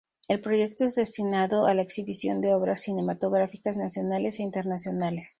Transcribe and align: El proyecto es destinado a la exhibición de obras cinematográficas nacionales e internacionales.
El 0.27 0.41
proyecto 0.41 0.83
es 0.83 0.95
destinado 0.95 1.67
a 1.67 1.75
la 1.75 1.83
exhibición 1.83 2.41
de 2.41 2.55
obras 2.55 2.79
cinematográficas 2.81 3.77
nacionales 3.77 4.39
e 4.39 4.41
internacionales. 4.41 5.29